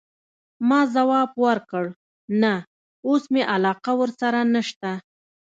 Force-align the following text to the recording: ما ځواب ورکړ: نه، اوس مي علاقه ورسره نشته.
ما 0.67 0.79
ځواب 0.95 1.29
ورکړ: 1.45 1.85
نه، 2.41 2.53
اوس 3.07 3.23
مي 3.33 3.41
علاقه 3.55 3.91
ورسره 4.01 4.39
نشته. 4.53 4.91